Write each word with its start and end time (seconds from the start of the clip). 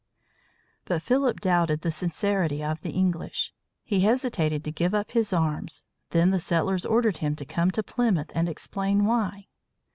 But 0.85 1.03
Philip 1.03 1.41
doubted 1.41 1.81
the 1.81 1.91
sincerity 1.91 2.63
of 2.63 2.81
the 2.81 2.89
English. 2.89 3.53
He 3.83 3.99
hesitated 3.99 4.63
to 4.63 4.71
give 4.71 4.95
up 4.95 5.11
his 5.11 5.31
arms. 5.31 5.85
Then 6.09 6.31
the 6.31 6.39
settlers 6.39 6.87
ordered 6.87 7.17
him 7.17 7.35
to 7.35 7.45
come 7.45 7.69
to 7.69 7.83
Plymouth 7.83 8.31
and 8.33 8.49
explain 8.49 9.05
why. 9.05 9.45